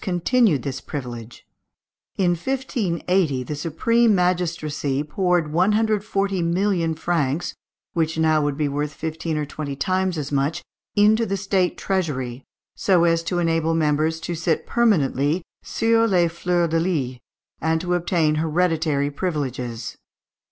continued 0.01 0.63
this 0.63 0.81
privilege. 0.81 1.45
In 2.17 2.31
1580 2.31 3.43
the 3.43 3.53
supreme 3.53 4.15
magistracy 4.15 5.03
poured 5.03 5.51
140,000,000 5.53 6.95
francs, 6.97 7.53
which 7.93 8.17
now 8.17 8.41
would 8.41 8.57
be 8.57 8.67
worth 8.67 8.95
fifteen 8.95 9.37
or 9.37 9.45
twenty 9.45 9.75
times 9.75 10.17
as 10.17 10.31
much, 10.31 10.63
into 10.95 11.27
the 11.27 11.37
State 11.37 11.77
treasury, 11.77 12.43
so 12.75 13.03
as 13.03 13.21
to 13.21 13.37
enable 13.37 13.75
members 13.75 14.19
to 14.21 14.33
sit 14.33 14.65
permanently 14.65 15.43
sur 15.61 16.07
les 16.07 16.29
fleurs 16.29 16.71
de 16.71 16.79
lis, 16.79 17.19
and 17.61 17.79
to 17.79 17.93
obtain 17.93 18.33
hereditary 18.41 19.11
privileges. 19.11 19.97